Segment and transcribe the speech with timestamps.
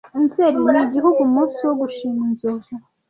[0.23, 2.73] Nzeri ni Igihugu umunsi wo gushima Inzovu